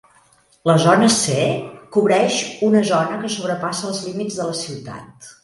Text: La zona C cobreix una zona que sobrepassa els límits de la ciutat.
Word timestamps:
La 0.69 0.77
zona 0.83 1.09
C 1.15 1.35
cobreix 1.97 2.39
una 2.69 2.83
zona 2.93 3.21
que 3.25 3.31
sobrepassa 3.35 3.87
els 3.93 4.03
límits 4.09 4.41
de 4.41 4.51
la 4.51 4.59
ciutat. 4.65 5.33